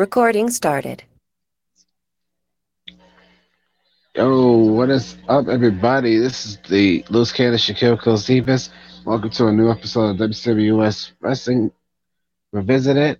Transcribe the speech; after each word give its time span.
Recording 0.00 0.48
started. 0.48 1.02
Yo, 4.14 4.56
what 4.56 4.88
is 4.88 5.18
up, 5.28 5.46
everybody? 5.48 6.16
This 6.16 6.46
is 6.46 6.58
the 6.70 7.04
Loose 7.10 7.32
Cannon 7.32 7.58
Shaquille 7.58 8.00
Cosivas. 8.00 8.70
Welcome 9.04 9.28
to 9.28 9.48
a 9.48 9.52
new 9.52 9.70
episode 9.70 10.18
of 10.18 10.30
WWS 10.30 11.10
Wrestling 11.20 11.70
Revisited. 12.50 13.18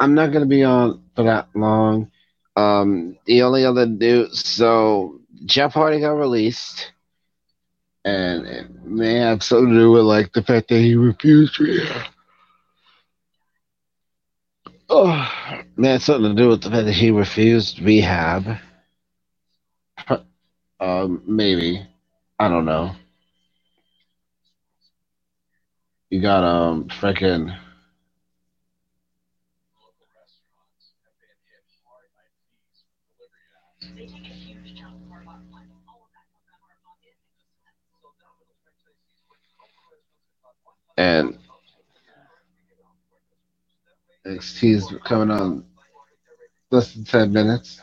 I'm 0.00 0.14
not 0.14 0.32
going 0.32 0.40
to 0.40 0.48
be 0.48 0.64
on 0.64 1.02
for 1.14 1.24
that 1.24 1.48
long. 1.54 2.10
Um, 2.56 3.18
the 3.26 3.42
only 3.42 3.66
other 3.66 3.84
news, 3.84 4.48
so 4.48 5.20
Jeff 5.44 5.74
Hardy 5.74 6.00
got 6.00 6.12
released, 6.12 6.90
and 8.02 8.46
it 8.46 8.82
may 8.82 9.16
have 9.16 9.42
something 9.42 9.74
to 9.74 9.78
do 9.78 9.90
with 9.90 10.04
like 10.04 10.32
the 10.32 10.42
fact 10.42 10.68
that 10.68 10.80
he 10.80 10.94
refused 10.94 11.60
rehab. 11.60 12.13
Oh, 14.96 15.28
have 15.82 16.02
something 16.02 16.36
to 16.36 16.40
do 16.40 16.48
with 16.48 16.60
the 16.62 16.70
fact 16.70 16.86
that 16.86 16.92
he 16.94 17.10
refused 17.10 17.80
rehab. 17.80 18.58
Um, 20.80 21.22
maybe. 21.26 21.86
I 22.38 22.48
don't 22.48 22.64
know. 22.66 22.94
You 26.10 26.20
got 26.22 26.44
um 26.44 26.88
freaking 26.88 27.56
and 40.96 41.36
NXT 44.26 44.74
is 44.74 44.94
coming 45.04 45.30
on 45.30 45.64
less 46.70 46.94
than 46.94 47.04
ten 47.04 47.32
minutes. 47.32 47.80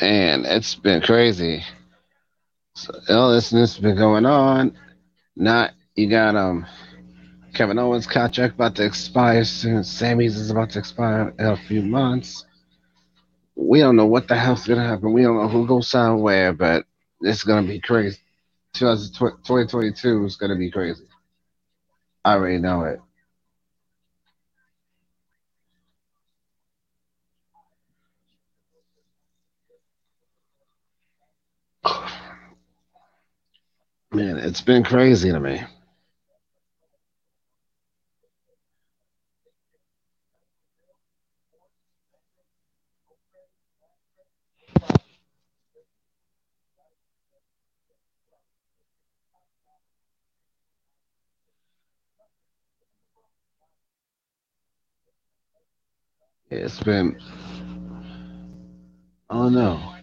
Man, 0.00 0.46
it's 0.46 0.74
been 0.76 1.02
crazy. 1.02 1.62
So, 2.74 2.92
all 3.10 3.32
this 3.32 3.50
has 3.50 3.78
been 3.78 3.96
going 3.96 4.24
on. 4.24 4.76
Not 5.36 5.72
you 5.94 6.08
got 6.08 6.36
um 6.36 6.66
Kevin 7.54 7.78
Owens' 7.78 8.06
contract 8.06 8.54
about 8.54 8.76
to 8.76 8.84
expire 8.84 9.44
soon. 9.44 9.84
Sammy's 9.84 10.36
is 10.36 10.50
about 10.50 10.70
to 10.70 10.78
expire 10.78 11.34
in 11.38 11.46
a 11.46 11.56
few 11.56 11.82
months. 11.82 12.44
We 13.56 13.80
don't 13.80 13.96
know 13.96 14.06
what 14.06 14.28
the 14.28 14.36
hell's 14.36 14.66
gonna 14.66 14.86
happen. 14.86 15.12
We 15.12 15.22
don't 15.22 15.36
know 15.36 15.48
who 15.48 15.66
goes 15.66 15.90
sign 15.90 16.20
where, 16.20 16.52
but 16.52 16.84
it's 17.20 17.44
gonna 17.44 17.66
be 17.66 17.80
crazy. 17.80 18.18
2022 18.74 20.24
is 20.24 20.36
gonna 20.36 20.56
be 20.56 20.70
crazy. 20.70 21.04
I 22.24 22.34
already 22.34 22.58
know 22.58 22.82
it. 22.84 23.00
Man, 34.12 34.38
it's 34.38 34.60
been 34.60 34.82
crazy 34.82 35.30
to 35.30 35.38
me. 35.38 35.62
It's 56.50 56.80
been, 56.80 57.16
I 59.30 59.34
don't 59.34 59.54
know. 59.54 59.94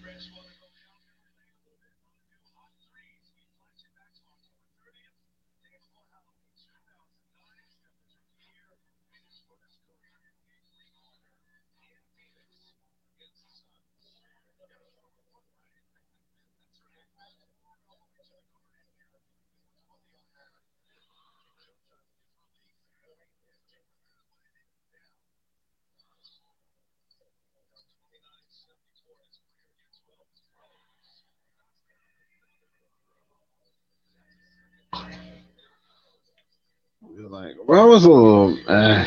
You're 37.14 37.30
like, 37.48 37.68
well, 37.68 37.82
I 37.82 37.86
was 37.86 38.04
a 38.04 38.12
little. 38.12 38.58
Uh, 38.68 39.06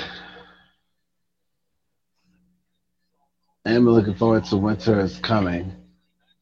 I'm 3.66 3.88
looking 3.88 4.14
forward 4.14 4.44
to 4.46 4.56
winter 4.56 5.00
is 5.00 5.18
coming, 5.18 5.74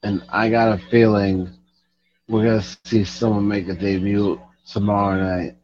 and 0.03 0.23
I 0.29 0.49
got 0.49 0.79
a 0.79 0.79
feeling 0.91 1.50
we're 2.29 2.45
gonna 2.45 2.62
see 2.85 3.05
someone 3.05 3.49
make 3.49 3.69
a 3.69 3.75
debut 3.75 4.41
tomorrow 4.71 5.17
night. 5.17 5.57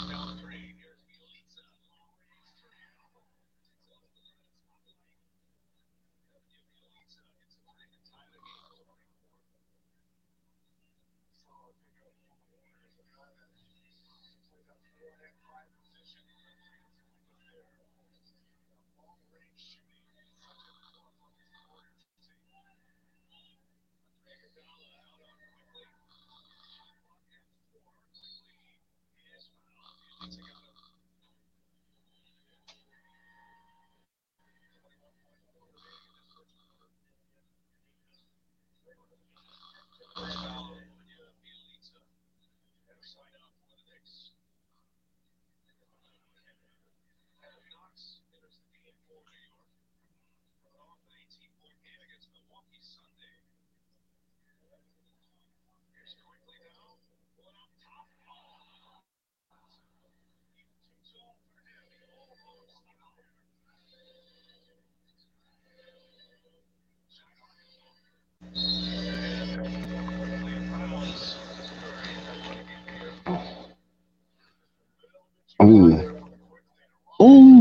Number 0.00 0.40
three. 0.40 0.73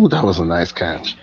Ooh, 0.03 0.09
that 0.09 0.25
was 0.25 0.39
a 0.39 0.45
nice 0.45 0.73
catch. 0.73 1.15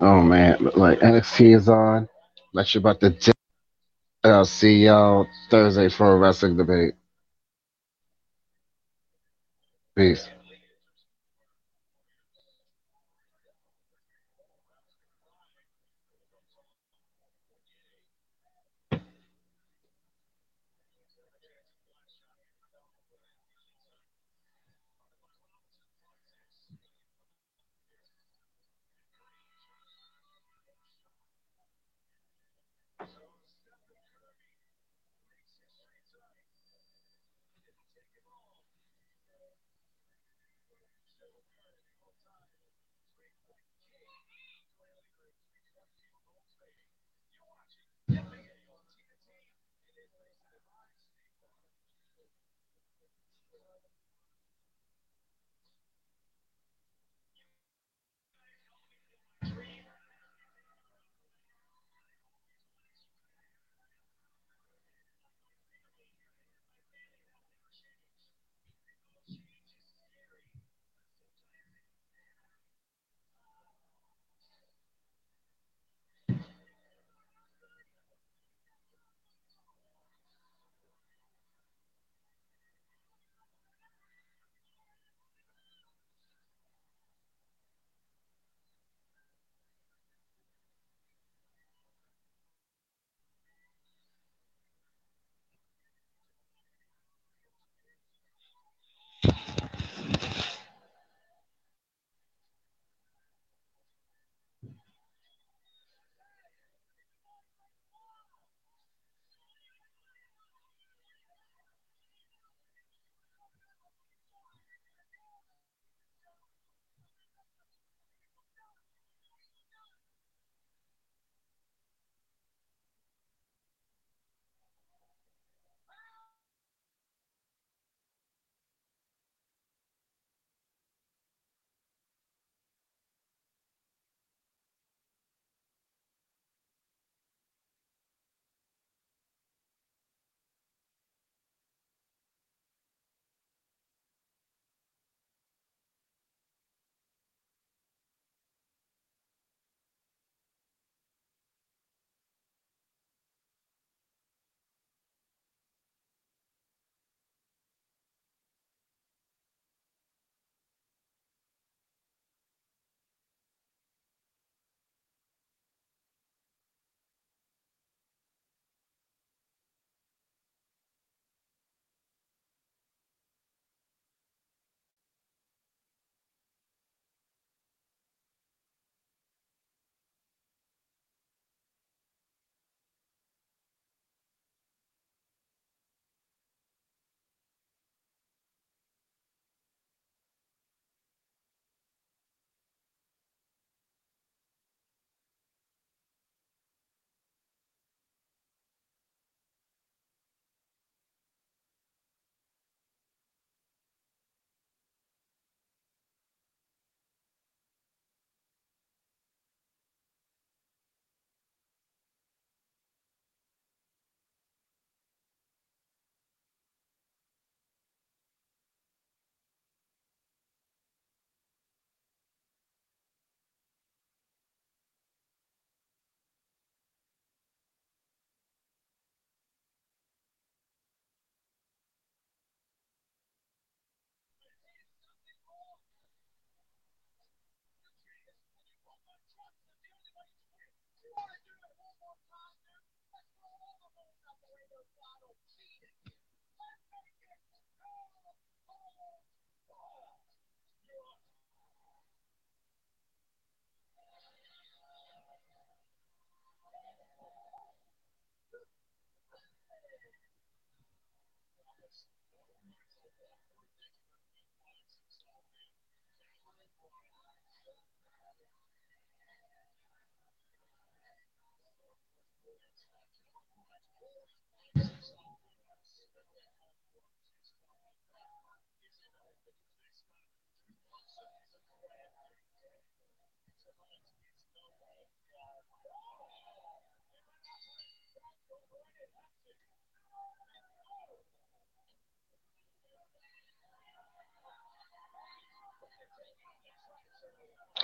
Oh 0.00 0.22
man, 0.22 0.70
like 0.76 1.00
NXT 1.00 1.56
is 1.56 1.68
on. 1.68 2.08
Not 2.54 2.68
sure 2.68 2.78
about 2.78 3.00
the. 3.00 3.10
Di- 3.10 3.32
I'll 4.22 4.44
see 4.44 4.84
y'all 4.84 5.26
Thursday 5.50 5.88
for 5.88 6.12
a 6.12 6.16
wrestling 6.16 6.56
debate. 6.56 6.94
Peace. 9.96 10.28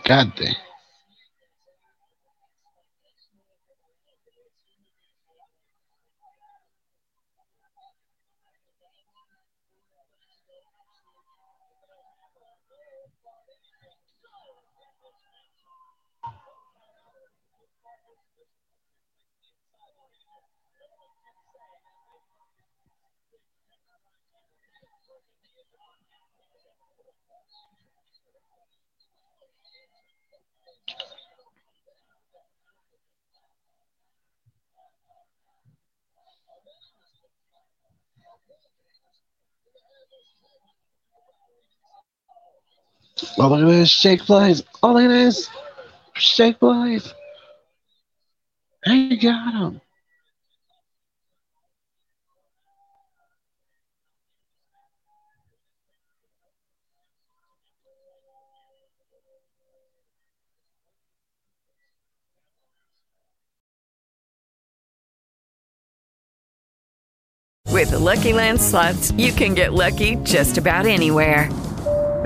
rescate 0.05 0.57
Oh, 43.38 43.49
look 43.49 43.61
at 43.61 43.67
this. 43.67 43.91
Shake 43.91 44.21
plays. 44.21 44.62
Oh, 44.83 44.93
look 44.93 45.05
at 45.05 45.09
this. 45.09 45.49
Shake 46.14 46.59
plays. 46.59 47.12
He 48.85 49.17
got 49.17 49.55
him. 49.55 49.81
With 67.73 67.91
the 67.91 67.99
Lucky 67.99 68.33
Land 68.33 68.61
slots, 68.61 69.11
you 69.12 69.33
can 69.33 69.55
get 69.55 69.73
lucky 69.73 70.17
just 70.17 70.59
about 70.59 70.87
anywhere. 70.87 71.49